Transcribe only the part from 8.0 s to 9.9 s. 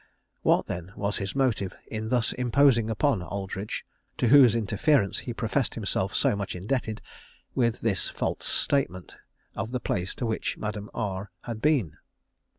false statement of the